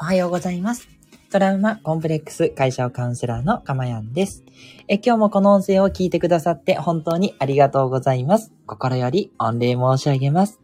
[0.00, 0.88] おはようございます。
[1.28, 4.44] トラウマコンプレックス解消カウンセラーのかまやんです。
[4.86, 8.52] え今日もこの音声を聞いてくださって本当にありがとうございます。
[8.66, 10.60] 心より御礼申し上げます。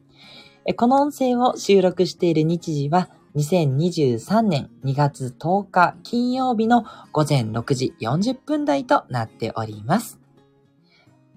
[0.66, 10.23] えこの音声を収録している日時は2023年2月10日金曜日の午前6時40分台となっております。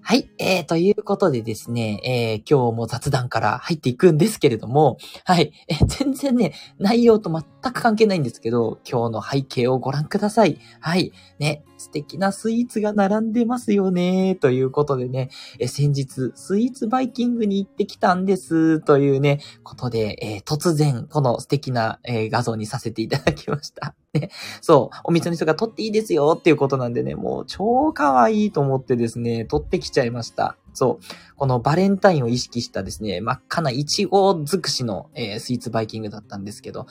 [0.08, 0.30] はい。
[0.38, 4.96] えー、ということでですね、えー、今日も雑談から入っていくんですけれども、
[5.26, 5.52] はい。
[5.68, 10.58] えー、全然ね、内容と全く関係ないんですけど、今日の背景をご覧ください。
[10.80, 11.12] はい。
[11.38, 14.34] ね、素敵なスイーツが並んでますよね。
[14.34, 18.80] ということでね、え先日、スイーツバイキングに行ってきたんです。
[18.80, 23.94] というね、ことで、えー、突然、この素敵な、えー、画像にさせていただきました。
[24.18, 30.56] ね、そう、お店の人が撮っていいですよっていうことなんでね、もう超可愛いと思ってですね、撮ってきちゃいました。
[30.74, 31.36] そう。
[31.36, 36.86] このバレンタインを意識したですね、真っ赤なイチゴ尽くしの、えー、スイーツバイキングだったんですけど、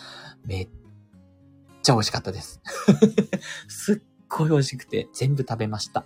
[0.45, 0.69] めっ
[1.81, 2.61] ちゃ美味しかったです。
[3.67, 6.05] すっごい美味しくて全部食べました。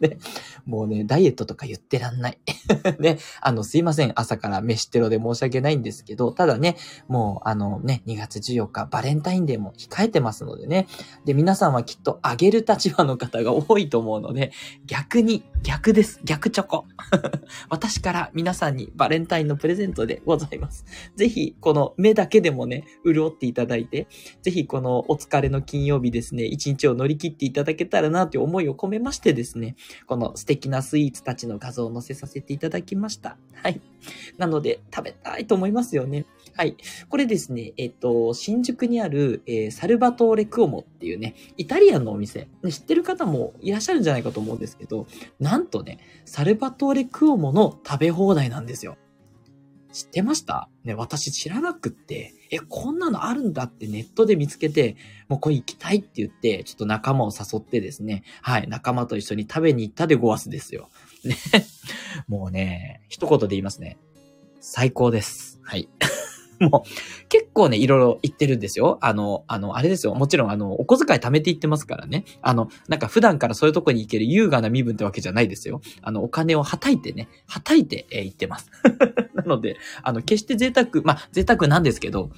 [0.00, 0.18] ね、
[0.66, 2.38] もうね、ダイエットとか言ってらんない。
[2.98, 4.12] ね、あの、すいません。
[4.14, 6.76] 朝から飯テロで申し訳ないんですけど、ただね、
[7.08, 10.86] もう、あのね、2月14日、バレンタインデーも控えてますのでね。
[11.24, 14.52] で、皆さんはきっとあげる立場の方が多いと思うので、
[14.86, 16.20] 逆に、逆です。
[16.24, 16.84] 逆チョコ。
[17.68, 20.84] 私から皆さんにバレンタインのプレゼントでございます。
[21.16, 24.06] ぜひ、この目だけでもね、潤っていただいて、
[24.42, 29.76] ぜひこのお疲れの金曜日ですね、一日を乗り切っていただけたらなという思いを込めましてですね、
[30.06, 33.36] この素敵なスイーツたちの画像を載せさせていただきました。
[33.54, 33.80] はい。
[34.36, 36.26] なので、食べたいと思いますよね。
[36.54, 36.76] はい。
[37.08, 45.06] これですね、えっと、新宿にある、えー、サルバトーレクオモっていうね、イタリアンのお店、ね、知ってる方もいらっしゃるんじゃないかと思うんですけど、
[45.40, 48.96] なんとね、サルバトーレクオモの食べ放題なんですよ。
[49.92, 50.68] 知ってました？
[50.84, 54.96] ね、私知らなくって、え、こんなのあるんだってネットで見つけて、
[55.28, 60.88] もうこれ行きたいって言って、ちょっと仲間を誘ってですね、はい、仲間と一緒に食べに行ったでごわすですよ。
[61.24, 61.36] ね。
[62.28, 63.98] もうね、一言で言いますね。
[64.60, 65.58] 最高です。
[65.62, 65.88] はい。
[66.60, 68.98] もう、結構ね、いろいろ言ってるんですよ。
[69.00, 70.14] あの、あの、あれですよ。
[70.14, 72.24] もちろん、あの、お小遣い貯めていってますからね。
[72.42, 75.80] あの、なんか普段からそういうとこに行ける優雅な身分ってわけじゃないですよ。
[76.02, 78.70] あの、お金をはたいてね、はたいて、えー、行ってます。
[79.34, 82.30] なので、あの、決して贅沢、まあ、贅沢なんですけど、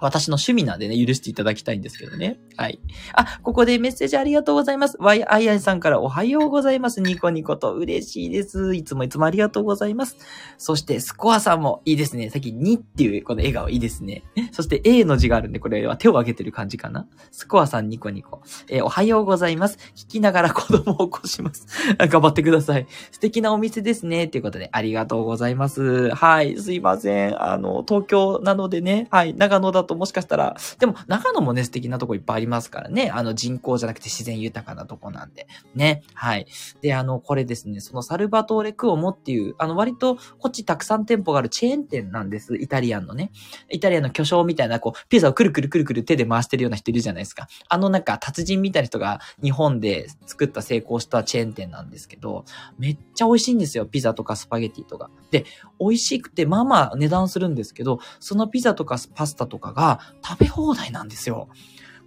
[0.00, 2.38] 私の趣味なんでね、許していただきたいんですけどね。
[2.56, 2.80] はい。
[3.14, 4.96] あ、ここでメッセージありがとうございます。
[4.98, 7.00] ワイアイアイさんからおはようございます。
[7.00, 8.74] ニコニコと嬉しいです。
[8.74, 10.16] いつもいつもありがとうございます。
[10.58, 12.30] そして、スコアさんもいいですね。
[12.30, 14.24] さっき2っていうこの笑顔いいですね。
[14.52, 17.06] そして A の字があるんで、これは手を挙げてる感じかな。
[17.30, 18.42] スコアさんニコニコ。
[18.68, 19.78] えー、おはようございます。
[19.94, 21.66] 聞きながら子供を起こします。
[21.98, 22.86] 頑張ってください。
[23.10, 24.28] 素敵なお店ですね。
[24.28, 26.10] ということで、ありがとうございます。
[26.14, 26.56] はい。
[26.58, 27.42] すいません。
[27.42, 29.08] あの、東京なのでね。
[29.10, 29.34] はい。
[29.34, 33.10] 長野だとともしかしたら、でも長野もね、素敵なとこいっぱいありますからね。
[33.10, 35.48] あの人口じゃなくて自然豊かなとこなんで。
[35.74, 36.02] ね。
[36.14, 36.46] はい。
[36.80, 42.56] で、あの、これですね、そのサルバトーレクオモっていう、あの、割とこっちたくさん店舗があるチェーン店なんです。
[42.56, 43.32] イタリアンのね。
[43.68, 47.48] イタリアンの巨匠みたいな、こう、ピザをくるくるくるくる手で回してるような人いるじゃないですか。
[47.68, 52.44] あのなんか達人みたいな人が日本で作った成功したチェーン店なんですけど、
[52.78, 53.86] めっちゃ美味しいんですよ。
[53.86, 55.10] ピザとかスパゲティとか。
[55.30, 55.44] で、
[55.78, 61.48] 美味しくて、まあまあ値段するんですけど、そのピザとかパスタとかがが食べ放題なんですよ。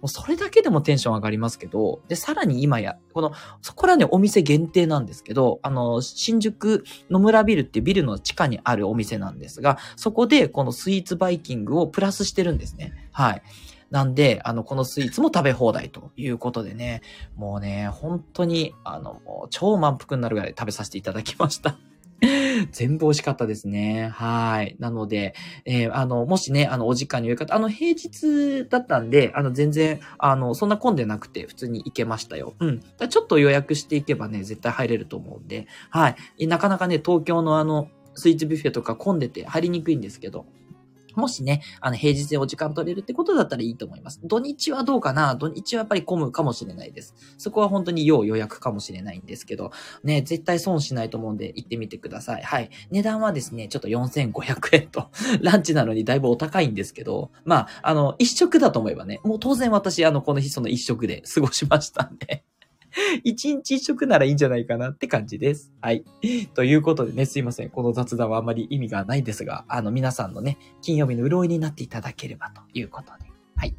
[0.00, 12.92] もうそれだけでもテンション上がりますけど、で、さらに今や、この、そこらね、お店限定なんですけど、あの、新宿野村ビルっていうビルの地下にあるお店なんですが、そこでこのスイーツバイキングをプラスしてるんですね。
[13.12, 13.42] はい。
[13.90, 17.00] なんで、あの、このスイーツも食べ放題ということでね、
[17.34, 21.78] もうね、本当に、あの、超満腹になるぐらい食べさせていただきました。
[22.72, 24.10] 全部美味しかったですね。
[24.12, 24.76] はい。
[24.78, 32.54] なので、えー、あの、もしね、あの、お時間に余裕方、あの、平日だったんで、あの、全然、あの、そんな混んでなくて、普通に行けましたよ。
[32.60, 32.80] うん。
[32.80, 36.46] ちょっと予約していけばね、絶対入れると思うんで、はい。
[36.46, 40.46] なかなかね、東京のあの、スイーツビュッフェとか混んでて入りにくいんですけど、
[41.16, 44.20] もしね、あの、平日でお時間取れるってことだったらいいと思います。
[44.24, 45.34] 土日はどうかな？
[45.34, 47.14] 土日はやっぱり混むかもしれないです。
[47.38, 49.72] そこは本当に要予約かもしれないんですけど、
[50.02, 52.42] ね、絶対損しないと思うんで行ってみてください。
[52.42, 52.70] はい。
[52.90, 62.44] 値段はですね、ちょっと4500円と、 ランチなのにだいぶお高いんですけど、まあ、あの、一食だと思えばね、もう当然私、あの、この日その一食で過ごしましたんで
[63.24, 65.72] 一日一食ならいいんじゃないかなって感じです。
[65.80, 66.04] はい。
[66.54, 67.70] ということでね、すいません。
[67.70, 73.30] この雑談はあんまり意味がないですが、あの、皆さんのね、金曜日の潤いになっていただければということで。
[73.56, 73.74] はい。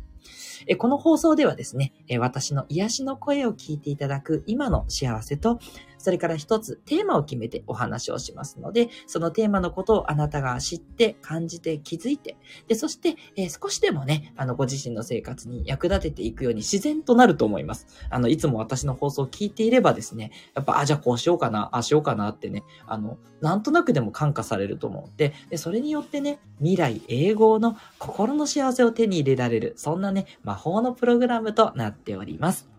[0.67, 5.59] えこの放送ではですね、え私の癒しの声を聞いていただく今の幸せと、
[6.05, 12.37] それから一つテーマを決めてお話をしますので、そのテーマのことをあなたが知って、感じて、気づいて、
[12.67, 17.87] で、そして、えー、少しでもね、あの、ご自身の生活に役立てていくように自然となると思います。
[18.11, 25.17] あの、いつも私の放送を聞いていればですね、やっぱ、あ、じゃあこうしようかな、ああしようかなってね、あの、なんとなくでも感化されると思うん。
[25.17, 32.69] で、でそれによってね、未来永劫の心の幸せを手に入れられる、そんなね、魔法のプログラムとなっております。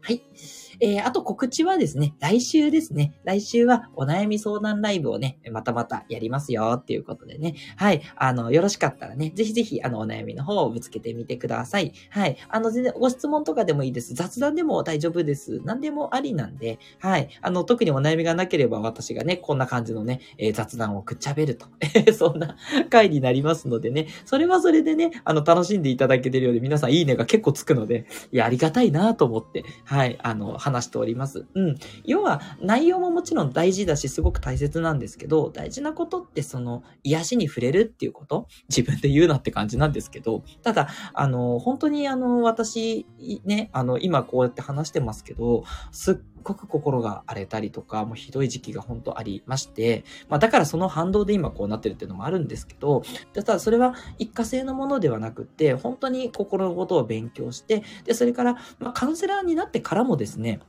[0.00, 0.22] はい。
[0.80, 3.14] えー、あと告知はですね、来週ですね。
[3.24, 7.54] 来週はお悩み相談ライブをね、またまたやりますよっていうことでね。
[7.76, 8.02] はい。
[8.16, 11.92] あの、よろしかったらね、ぜひぜひ、あの、お悩みの方をぶつけてみてください。
[12.10, 12.36] はい。
[12.48, 14.14] あの、全然ご質問とかでもいいです。
[14.14, 15.60] 雑談でも大丈夫です。
[15.64, 17.28] 何でもありなんで、はい。
[17.40, 21.66] あの、特にお悩みがなければ私がね、こんな感じのね、えー、雑談をくっちゃべると。
[22.16, 22.56] そんな
[22.90, 30.18] 回になりますのでね、それはそれでね、あの、楽しんでいただけてるようで、皆さんいいねが結構つくので、いや、ありがたいなと思って、はい。
[30.22, 31.46] あの、話しております。
[31.54, 31.76] うん。
[32.04, 38.48] 要は、内容ももちろん大事だし、すごく大切なんですけど、大事なことってその、癒しに触れるっていうこと？
[38.68, 43.06] 自分で言うなって感じなんですけど、ただ、あの、本当にあの、私、
[43.44, 46.14] ね、あの、今こうやって話してますけど、すっ
[46.44, 53.02] ごく心が荒れたりとか、もうひどい時期が本当ありまして、まあだからその反動で今こうなってるっていうのもあるんですけど、
[53.32, 60.60] ただそれは一過性のものではなくって、本当に心のことを勉強して、で、それから、まあカウンセラーになってからもですね、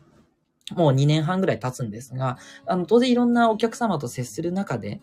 [0.73, 5.01] もう2年半ぐらい経つんですが、あの、当然いろんなお客様と接する中で、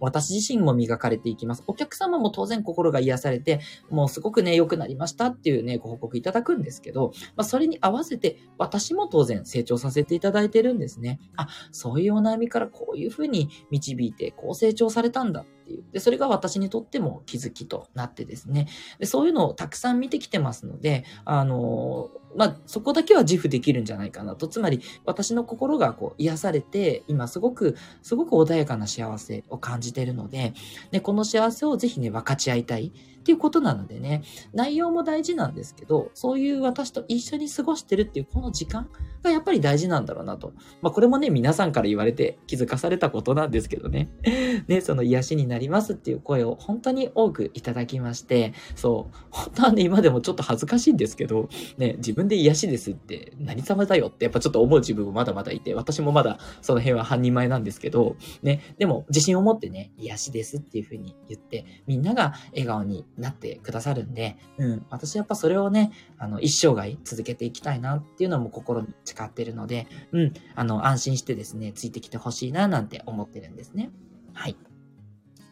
[0.00, 1.62] 私自身も磨かれていきます。
[1.66, 3.60] お客様も当然心が癒されて、
[3.90, 11.20] もうすごくね、良くなりましたっていうね、ご報告いただくんですけど、まあ、それに合わせて私も当然成長させていただいてるんですね。
[11.36, 15.84] あ、そういうお悩みからこういうふうに導いて、こう成長されたんだていう。
[15.92, 18.66] で、それが私にとっても気づきとなってですね。
[18.98, 24.46] でそういうのをたくさん見てきてますので、あのまあ、そこだけは自負できるんじゃないかなと。
[24.46, 30.54] つまり、私の心がこう癒されて、今すごく、すごく穏やかな幸せを感じているので、
[30.90, 32.92] で、この幸せをぜひね、分かち合いたい。
[33.20, 34.22] っていうことなのでね、
[34.54, 38.88] 内容も大事なんですけど、そういう私と一緒に過ごしてるっていうこの時間
[39.22, 40.52] がやっぱり大事なんだろうなと。
[40.80, 44.10] まあこれもね、皆さんから言われて気づかされたことなんですけどね。
[44.68, 73.90] ね、その癒しになりますっていう声を本当に多くいただきまして、そう、本当はね、今でもちょっと恥ずかしいんですけど、ね、自分で癒しですって何様だよってやっぱちょっと思う自分もまだまだいて、私もまだその辺は半人前なんですけど、ね、でも自信を持ってね、癒しですっていうふうに言って、みんなが笑顔になってくださるんで、うん、私やっぱそれをね、あの、一生涯続けていきたいなっていうのも心に誓ってるので、うん、あの、安心してですね、ついてきてほしいななんて思ってるんですね。
[74.32, 74.56] はい。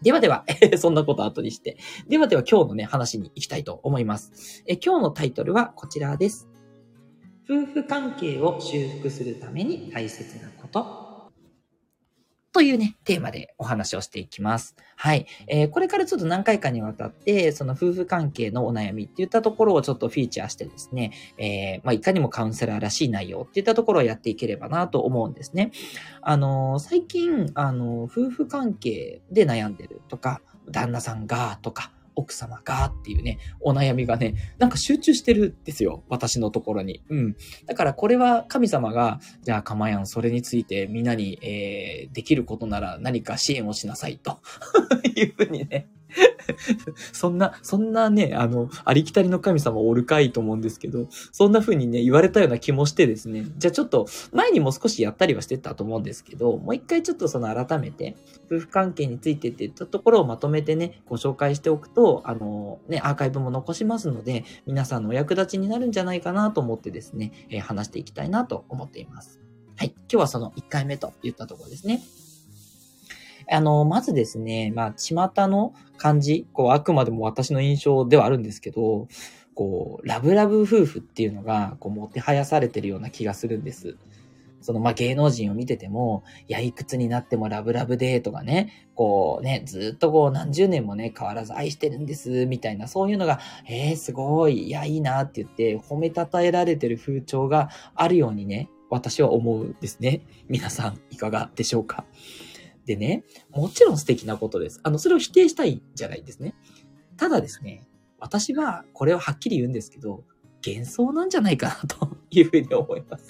[0.02, 0.44] ではでは、
[0.78, 1.76] そんなこと後にして。
[2.08, 4.62] ではでは今日のね、話に行きたいと思います。
[4.66, 6.48] え今日のタイトルはこちらです。
[7.50, 11.07] 夫婦関係を修復するために大切なこと。
[12.52, 14.74] というね、テーマでお話をしていきます。
[14.96, 15.26] はい。
[15.46, 25.72] えー、これからちょっと何回かにわたって、その夫婦関係のお悩みっていったところをちょっとフィーチャーしてですね、えー、まあ、いかにもカウンセラーらしい内容っていったところをやっていければなと思うんですね。
[26.22, 30.40] あのー、最近、あの夫婦関係で悩んでるとか、
[30.70, 36.02] 旦那さんがとか、奥様がっていうね、お悩みがね、なんか集中してるんですよ。
[36.08, 37.02] 私のところに。
[37.08, 37.36] うん。
[37.66, 44.40] だからこれは神様が、じゃあかまやん、それについてみんなに、えー、できることなら何か支援をしなさいと
[45.14, 45.88] いうふうにね、
[47.12, 58.16] そんな、そんなね、あの、ありきたりの神様おるかいと思うんですけど、そんな風にね、言われたような気もしてですね、じゃあちょっと、前にも少しやったりはしてたと思うんですけど、もう一回ちょっとその改めて、
[58.50, 69.40] 夫婦関係についてって言ったところをまとめてね、ご紹介しておくと、あの、ね、アーカイブも残しますので、皆さんのお役立ちになるんじゃないかなと思ってですね、えー、話していきたいなと思っています。
[69.76, 69.94] はい。
[69.96, 72.00] 今日はその1回目と言ったところですね。
[73.50, 75.14] あの、まずですね、まあ、巷
[75.48, 79.08] の感じ、こう、あくまでも私の印象ではあるんですけど、
[79.54, 83.96] こう、ラブラブ夫婦っていうのが、こう、もてはやされてるような気がするんです。
[84.60, 93.38] その、まあ、芸能人を見てても、いや、いくつになってもラブラブで、とかね、こうね、ずっとこう何十年もね、変わらず愛してるんです、みたいな、そういうのが、
[93.68, 100.22] えー、すごい、いや、いいなって言って、褒めたたえられてる風潮があるようにね、私は思うんですね。
[100.48, 102.04] 皆さん、いかがでしょうか？
[102.88, 104.80] でね、もちろん素敵なことです。
[104.82, 106.54] あの、それを否定したいじゃないんですね。
[107.18, 107.86] ただですね、
[108.18, 110.24] 私はこれをはっきり言うんですけど、
[110.66, 113.26] 幻想なんじゃないかなと いうふうに思います。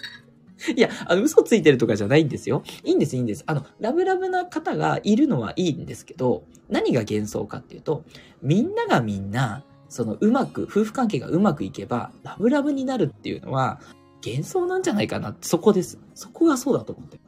[0.77, 2.63] いや、あの、嘘ついてるとかじゃないんですよ。
[2.85, 3.43] いいんです、いいんです。
[3.47, 8.05] あの、ラブラブな方がいるのはいいんですけど、何が幻想かっていうと、
[8.43, 13.81] みんながみんな、そのうまく、夫婦関係がうまくいけば、ラブラブになるっていうのは、
[14.25, 15.99] 幻想なんじゃないかなって、そこです。
[16.15, 17.28] そこがそうだと思ってま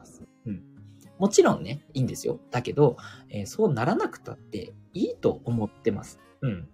[1.21, 2.39] もちろんね、いいんですよ。
[2.49, 2.97] だけど、
[3.29, 6.19] えー、そうならなくたっていいと思ってます。
[6.41, 6.67] うん。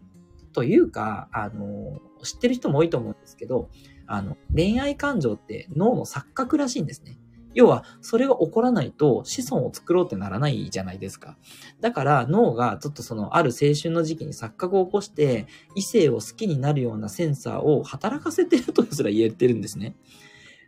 [0.54, 3.70] というか、あの、知ってる人も多いと思うんですけど、
[4.06, 7.20] あの、恋愛感情って脳の錯覚らしいんですね。
[7.56, 11.38] 要は、それが起こらないと子孫を作ろうってならないじゃないですか。
[11.82, 19.98] だから脳がちょっとそのある青春の時期に錯覚を起こして、異性を好きになるようなセンサーを働かせてるとすら言えてるんですね。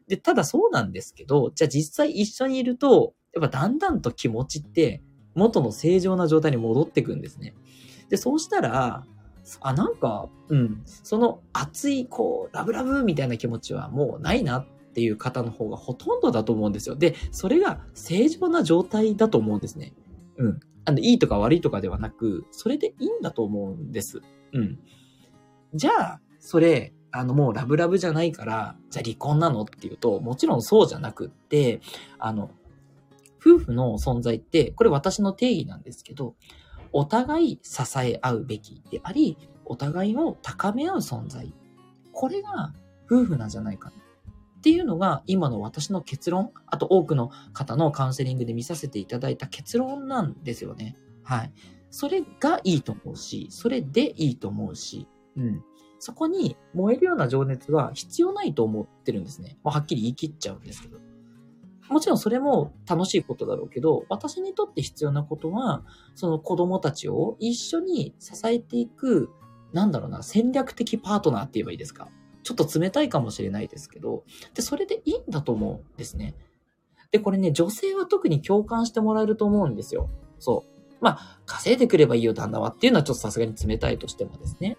[0.09, 5.01] で、ただそうなんですけど、じゃあ実際一緒にいると、やっぱだんだんと気持ちって
[5.35, 7.53] 元の正常な状態に戻ってくんですね。
[8.09, 9.05] で、そうしたら、
[9.61, 16.95] あ、なんか、うん、その熱い、こう、ラブラブみたいな気持ちはもうないなっていう方の方がほとんどだと思うんですよ。
[16.95, 19.93] で、それが正常な状態だと思うんですね。
[20.37, 20.59] うん。
[20.85, 24.21] あの、いいとか悪いとかではなく、それでいいんだと思うんです。
[24.53, 24.79] うん。
[25.73, 31.81] じゃあ、それ、あの、もうラブラブじゃないから、じゃあ離婚なのっていうと、もちろんそうじゃなくって、
[32.17, 32.51] あの、
[33.39, 36.35] 夫婦の存在って、これ私の定義なんですけど、
[36.91, 41.53] お互い支え合うべきであり、お互いを高め合う存在。
[42.11, 42.73] これが
[43.05, 43.95] 夫婦なんじゃないかな
[44.59, 50.97] っていうのが今の私の結論、あと多くの方のカウンセリングで見させていただいた結論なんですよね。
[51.23, 51.53] はい。
[51.91, 55.63] それがいいと思うし、それでいいと思うし、うん。
[55.99, 59.57] そこに燃えるような情熱は必要ないと思ってるんですね。
[59.63, 61.08] もうはっきり言い切っちゃうんですけど。
[61.89, 65.83] もちろんそれも楽しいことだろうけど、私にとって必要なことは、
[66.15, 69.29] その子供たちを一緒に支えていく、
[69.73, 72.09] なんだろうな、戦略的パートナーって言えばいいですか。
[72.43, 76.35] ちょっと冷たいかもしれないですけど、で、それでいいんだと思うんですね。
[77.11, 80.09] で、これね、女性は特に共感してもらえると思うんですよ。
[80.39, 80.79] そう。
[81.01, 84.77] まあ、稼いでくればいいよ、旦那はっていうのはちょっとさすがに冷たいとしてもですね。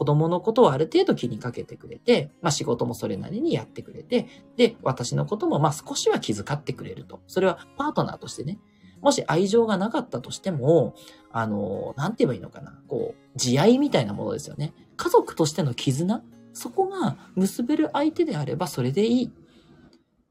[0.00, 7.20] 子供のことをある程度気にかけてくれて、まあ仕事もそれなりにやってくれて、で、私のこともまあ少しは気遣ってくれると。
[7.26, 8.58] それはパートナーとしてね。
[9.02, 10.94] もし愛情がなかったとしても、
[11.30, 12.80] あの、なんて言えばいいのかな。
[12.88, 14.72] こう、慈愛みたいなものですよね。
[14.96, 16.22] 家族としての絆
[16.54, 19.30] そこが結べる相手であればそれでいいっ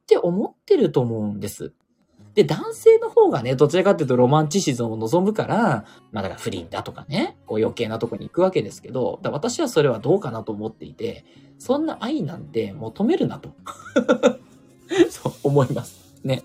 [0.08, 1.74] て思ってると思うんです。
[2.40, 11.26] で、男性の方がね、どちらかっていうとロマンチシズムを望むから、まあだから不倫だとかね、こう余計なとこに行くわけですけど、だ私はそれはどうかなと思っていて、
[11.58, 13.50] そんな愛なんて求めるなと。
[15.12, 16.16] そう思います。
[16.24, 16.44] ね。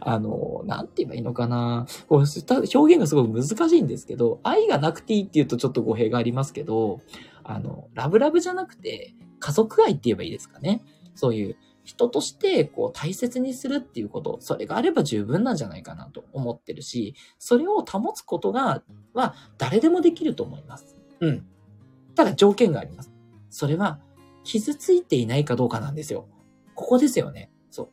[0.00, 1.86] あの、なんて言えばいいのかな。
[2.08, 7.00] こう表現がすごく難しいんですけど、愛がなくていいって言うとちょっと語弊がありますけど、
[7.44, 10.82] あの、ラブラブじゃなくて、家族愛って言えばいいですかね。
[11.14, 11.56] そういう
[11.88, 18.82] 人としてこう大切にするっていうこと、それがあれば十分なんじゃないかなと思ってるし、それを保つことが、
[19.14, 20.96] は誰でもできると思います。
[21.20, 21.46] うん。
[22.14, 23.10] ただ条件があります。
[23.48, 24.00] それは
[24.44, 26.28] 傷ついていないかどうかなんですよ。
[26.74, 27.50] ここですよね。
[27.70, 27.90] そ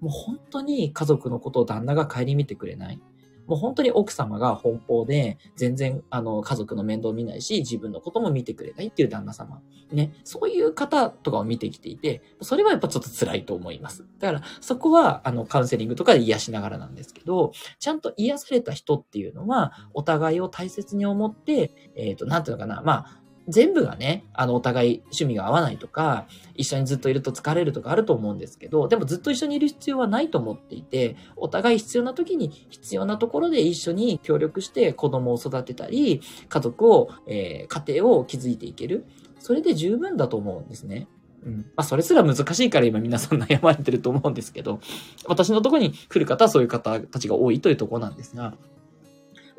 [0.00, 0.06] う。
[0.06, 3.00] もう本当に家族のことを旦那が顧みてくれない。
[3.50, 9.60] もう本当に奥様が奔放で、全然、あの、家族の面倒見ないし、自分のことも見てくれないっていう旦那様。
[9.90, 10.12] ね。
[10.22, 14.06] そういう方とかを見てきていて、それはやっぱちょっと辛いと思います。
[14.20, 39.06] だから、そこは、あの、カウンセリングとかで癒しながらなんですけど、ちゃんと癒された人っていうのは、お互いを大切に思って、えっ、ー、と、なんていうのかな、まあ、全部がね、あの、お互い趣味が合わないとか、一緒にずっといると疲れるとかあると思うんですけど、でもずっと一緒にいる必要はないと思っていて、お互い必要な時に必要なところで一緒に協力して子供を育てたり、家族を、えー、家庭を築いていける。
[39.38, 41.08] それで十分だと思うんですね。
[41.44, 41.56] うん。
[41.58, 44.80] まあ、それすら難しいから今皆さん悩まれてると思うんですけど、
[45.26, 48.54] 私のとこに来る方はそういう方たちが多いというとこなんですが、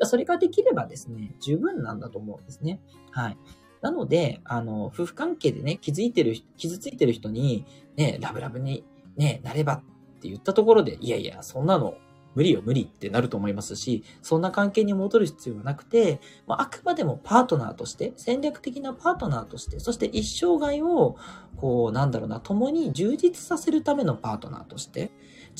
[0.04, 2.80] それができればですね、十分なんだと思うんですね。
[3.10, 3.36] はい。
[3.82, 8.84] なので、あの、夫婦関係でね、気づいてる、傷ついてる人に、ね、ラブラブに
[9.16, 9.82] ね、なればっ
[10.20, 11.94] て言ったところで、いやいや、そんなの
[12.34, 21.16] 無理よ、無理ってなると思いますし、そんな関係に戻る必要はなくて、まあ、あくまでもパートナーとして、戦略的なパートナーとして、そして一生涯を、
[21.56, 25.10] こう、なんだろうな、共に充実させるためのパートナーとして、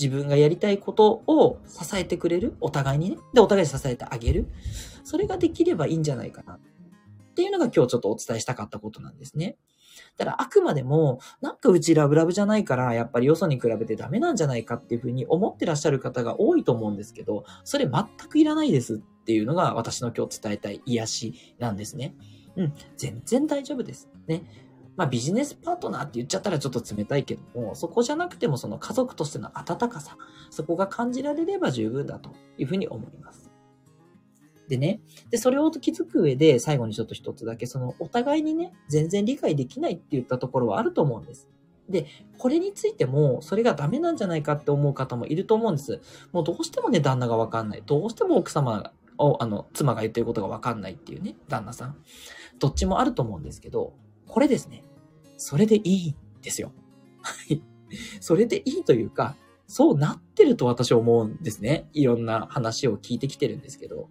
[0.00, 3.16] 自分がやりたいことを支えてくれる、お互いにね。
[3.34, 4.46] で、お互い支えてあげる。
[5.04, 6.58] それができればいいんじゃないかな。
[7.32, 9.56] っていうのが今日ちょっとお伝えしたかったことなんですね。
[10.16, 22.14] ただあくまでも、なんかうちラブラブじゃないから、やっぱりよそに比べてダメなんじゃないかっていうふうに思ってらっしゃる方が多いと思うんですけど、それ全くいらないですっていうのが私の今日伝えたい癒しなんですね。
[22.56, 24.10] うん、全然大丈夫です。
[24.26, 24.42] ね。
[24.96, 30.18] まあビジネスパートナーって言っちゃったらちょっと冷たいけども、そこじゃなくてもその家族としての温かさ、
[30.50, 33.51] そこが感じられれば十分だというふうに思います。
[34.68, 35.00] でね、
[35.30, 41.48] で、それを気づく上で、最後にちょっと一つだけ、その、お互いにね、全然理解できないって言ったところはあると思うんです。
[41.88, 42.06] で、
[42.38, 46.00] これについても、それがダメなんじゃないかって思う方もいると思うんです。
[46.32, 47.82] もうどうしてもね、旦那がわかんない。
[47.84, 51.96] どうしても奥様が、あの、妻が言ってることがわかんないっていうね、旦那さん。
[52.58, 53.94] どっちもあると思うんですけど、
[54.26, 54.84] これですね。
[55.36, 56.72] それでいいんですよ。
[57.20, 57.62] はい。
[58.20, 61.88] それでいいというか、そうなってると私は思うんですね。
[61.92, 64.08] いろんな話を聞いてきてるんですけど、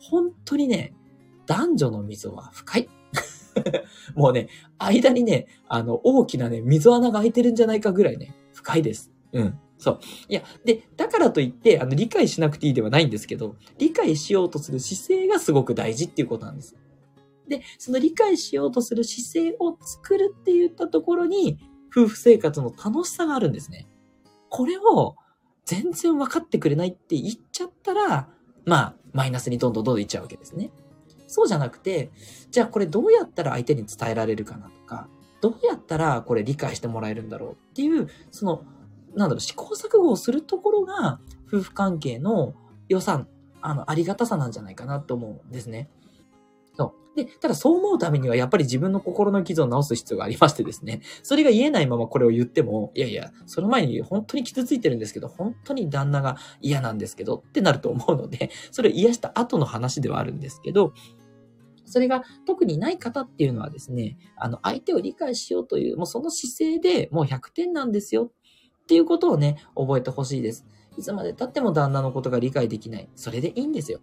[0.00, 0.94] 本当にね、
[1.46, 2.88] 男女の溝は深い。
[4.14, 9.12] もうね、間にね、あの、大きなね、溝穴が開いてるんじゃないかぐらいね、深いです。
[9.32, 9.58] うん。
[9.78, 10.00] そう。
[10.28, 16.76] いや、で、だからといって、あの、理解しなくていいではないんですけど、理解しようとする姿勢がすごく大事っていうことなんです。
[17.48, 21.58] で、その理解しようとする姿勢を作るって言ったところに、
[21.90, 23.88] 夫婦生活の楽しさがあるんですね。
[24.50, 25.16] これを
[25.64, 28.28] 全然分かってくれないって言っちゃったら、
[28.64, 30.70] まあ、マイナスにどんどんどんどんいっちゃうわけですね。
[31.26, 32.10] そうじゃなくて、
[32.50, 35.08] じゃあこれどうやったら相手に伝えられるかなとか、
[35.40, 38.64] どうやったらこれ理解してもらえるんだろうっていう、その、
[39.14, 42.54] なんだろう、試行錯誤をするところが、夫婦関係の
[42.88, 43.28] 予算、
[43.60, 45.90] あの、ありがたさなんじゃないかなと思うんですね。
[47.18, 60.92] で、ただそう思うためにはやっぱり自分の心の傷を治す必要がありましてですね、それが言えないままこれを言っても、いやいや、その前に本当に傷ついてるんですけど、本当に旦那が嫌なんですけどってなると思うので、それを癒した後の話ではあるんですけど、
[61.84, 68.30] それが特にない方っていうのはですね、あの、相手を理解しようという、もうその姿勢でもう100点なんですよ
[68.82, 70.66] っていうことをね、覚えてほしいです。
[70.96, 73.08] いつまで経っても旦那のことが理解できない。
[73.14, 74.00] それでいいんですよ。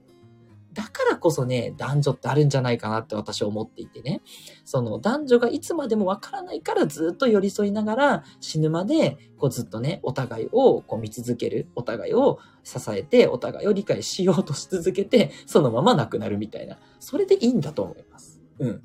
[0.75, 4.22] だからこそね、男女ってあるんじゃないかなって私は思っていてね。
[4.65, 11.70] その男女がいつまでもわからないからずっと寄り添いながら死ぬまでこうずっとね、お互いをこう見続ける。
[11.75, 16.77] お互いを支えて、お互いを理解しようとし続けて、そのまま亡くなるみたいな。
[17.00, 18.41] それでいいんだと思います。
[18.60, 18.84] うん。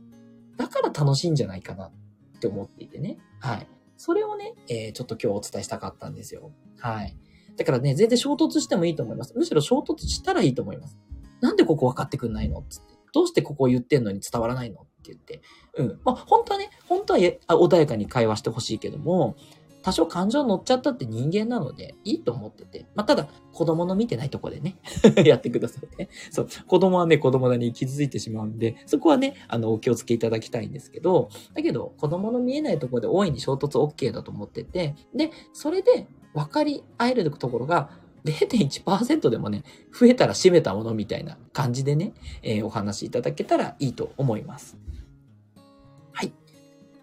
[0.56, 1.92] だから楽しいんじゃないかなっ
[2.40, 3.18] て思っていてね。
[3.40, 3.66] はい。
[3.96, 6.52] それをね、えー、ちょっと今日お伝えしたかったんですよ。
[6.78, 7.16] はい。
[7.56, 9.34] だからね、全然衝突してもいいと思います。
[9.36, 10.96] むしろ衝突したらいいと思います。
[11.40, 12.64] なんでここ分かってくんないの？
[12.68, 12.94] つって。
[13.12, 14.82] どうしてここ言ってんのに伝わらないの？
[14.82, 15.40] って言って。
[15.76, 16.00] うん。
[16.04, 19.36] まあ、本当はね、本当は穏やかに会話してほしいけども、
[19.82, 22.86] 多少感情乗っちゃったって人間なので、いいと思ってて。
[22.94, 24.76] まあ、ただ、子供の見てないとこでね
[25.24, 26.10] やってくださいね。
[26.30, 26.48] そう。
[26.66, 37.90] 子供はね、子供なりに傷ついてしまうんで、そこはね、あの、お気をつけいただきたいんですけど、だけど、子供の見えないとこで大いに衝突 OK だと思ってて、で、それで分かり合えるところが、
[38.24, 44.76] 0.1%でもね、増えたら閉めたものみたいな感じでね、えー、お話しいただけたらいいと思います。
[46.12, 46.32] はい。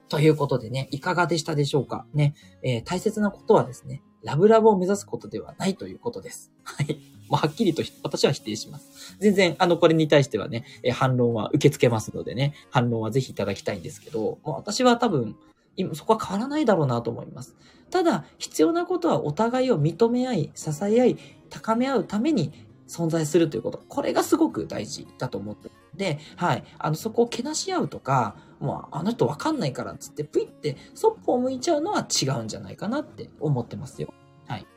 [0.09, 2.05] ということでね、いかがでしたでしょうか？
[2.13, 6.51] ね、えー、大切なことはですね、ラブラブを目指すことではないということです。
[6.63, 6.95] はい。
[7.29, 9.17] もうはっきりと私は否定します。
[9.19, 15.35] 全然、あの、これに対してはね、え、反論は受け付けますのでね、反論はぜひいただきたいんですけど、もう私は多分、
[15.77, 17.55] 今、そこは変わらないだろうなと思います。
[17.89, 21.17] ただ、必要なことはお互いを認め合い、支え合い、
[21.49, 22.51] 高め合うために
[22.87, 23.81] 存在するということ。
[23.87, 26.63] これがすごく大事だと思ってで、はい。
[26.77, 34.13] あの、そこをけなし合うとか、もう、あの人わかんないからっつって、ぷいって、そっぽを向いちゃうのは違うんじゃないかなって思ってますよ。
[34.47, 34.67] はい。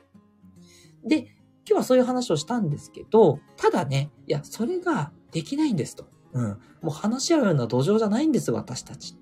[1.04, 1.28] で、今
[1.66, 6.06] 日はそういう話をしたんですけど、ただね、いや、それができないんですと。
[6.32, 6.44] うん。
[6.48, 9.16] もう話し合うような土壌じゃないんです、私たち。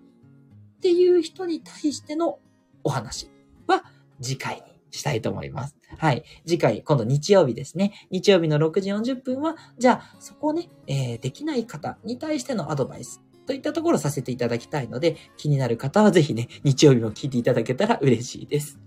[0.78, 2.38] っていう人に対しての
[2.84, 3.30] お話
[3.66, 3.84] は
[4.22, 5.76] 次回にしたいと思います。
[5.98, 6.24] はい。
[6.46, 7.92] 次回、今度日曜日ですね。
[8.10, 18.78] 日曜日の6時40分は、じゃあ、そこをね、えー、できない方に対してのアドバイスといったところさせていただきたいので、気になる方はぜひね、日曜日も聞いていただけたら嬉しいです。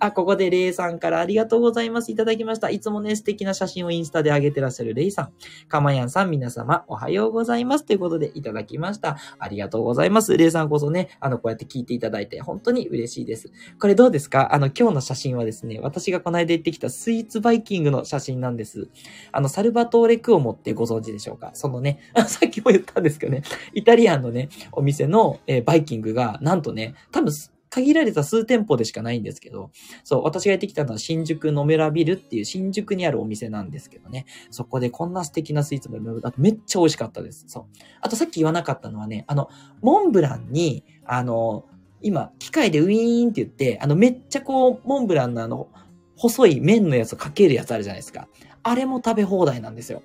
[0.00, 2.12] あ、ここでレイさんからありがとうございます。
[2.12, 2.70] いただきました。
[2.70, 5.32] いつもね、素敵な写真をインスタで上げてらっしゃるレイさん。
[5.68, 7.84] かまやんさん、皆様、おはようございます。
[7.84, 9.16] ということでいただきました。
[9.38, 10.36] ありがとうございます。
[10.36, 13.50] レイさんこそね、あの、こうやって聞いていただいて、本当に嬉しいです。
[13.80, 14.54] これどうですか？
[14.54, 18.88] あの、今日の写真はですね、私がこの間行ってきたスイーツバイキングの写真なんです。
[19.32, 21.50] あの、サルバトーレクオモってご存知でしょうか？
[21.54, 23.42] そのね、 さっきも言ったんですけどね、
[23.74, 27.32] イタリアンのね、お店の、えー、バイキングが、なんとね、多分、
[27.72, 29.70] 限られた数店舗でしかないんですけど、
[30.04, 37.44] そう、私がやってきたのは新宿のメラビルっていう新宿にあるお店なんですけどね、そこでこんな素敵なスイーツもあとめっちゃ美味しかったです。
[37.48, 37.64] そう。
[38.02, 39.48] あとさっき言わなかったのはね、あの、
[39.80, 41.64] モンブランに、あの、
[42.02, 45.68] 今、機械でウィーンって言って、あの、めっちゃこう、モンブランのあの、
[46.16, 48.28] 細い麺のやつをかけるやつあるじゃないですか。
[48.62, 50.02] あれも食べ放題なんですよ。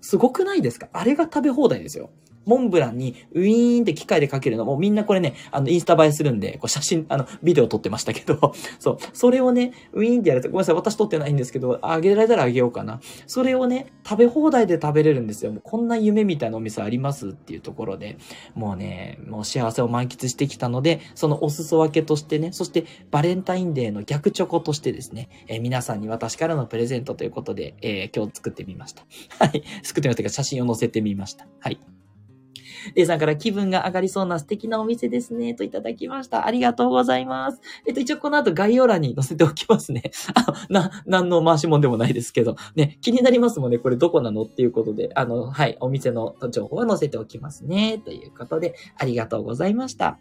[0.00, 0.88] すごくないですか？
[0.92, 2.10] あれが食べ放題ですよ。
[2.46, 13.00] モンブランにウィーンって機械でかけるのもみんなこれね、あの、インスタ映えするんで、こう写真、あの、ビデオ撮ってましたけど、 そう、それをね、ウィーンってやると、ごめんなさい、私撮ってないんですけど、あげられたらあげようかな。
[13.26, 15.52] それをね、食べ放題で食べれるんですよ。
[15.52, 18.16] もうこんな夢みたいなお店ありますっていうところで、
[18.54, 29.04] もうね、もう幸せを満喫してきたので、そのお裾分けとしてね、そしてバレンタインデーの逆チョコとしてですね、えー、皆さんに私からのプレゼントということで、えー、今日作ってみました。
[29.38, 29.62] はい。
[29.82, 31.46] 作ってみましたが、写真を載せてみました。
[31.60, 31.80] はい。
[32.94, 36.46] レイさんから気分が上がりそうな素敵なお店ですね、といただきました。
[36.46, 37.60] ありがとうございます。
[37.86, 40.02] えっと、一応この後概要欄に載せておきますね。
[40.34, 50.18] あな、何の回しもんでもないですけど、ね、気になりますもんね、これどこなのっていうことで、あの、はい、お店の情報は載せておきますね、ということで、ありがとうございました。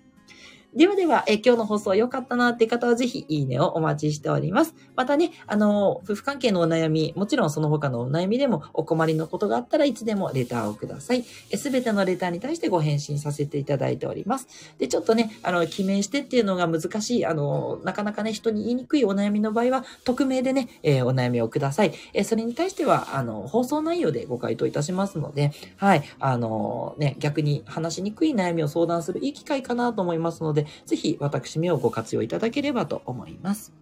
[0.76, 4.76] ではでは、え今日の放送良かったなって方はぜひいいねをお待ちしております。
[4.96, 11.24] またね、あの、夫婦関係のお悩み、もちろんその他のお悩みでもお困りのことがあったらいつでもレターをください。
[11.24, 14.48] すべてのレターに対してご返信させていただいております。
[14.78, 21.94] で、ちょっとね、あの、記名してっていうのが難しい、あの、なかなかね、人に言いにくいお悩みの場合は、匿名でね、えー、お悩みをください。
[22.14, 33.74] えー、それに対しては、あの、放送内容でご回答いたしますので、はい、あの、ね、逆に話しにくい悩みを相談するいい機会かなと思いますので、ぜひ私めをご活用いただければと思います。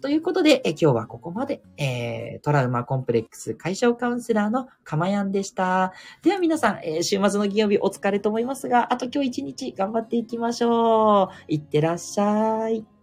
[0.00, 5.92] ということで、え今日はここまで、えー、トラウマコンプレックス解消カウンセラーのかまやんでした。
[6.22, 11.28] では皆さん、えー、週末の金曜日お疲れと思いますが、あと今日一日頑張っていきましょう。
[11.48, 12.99] いってらっしゃい。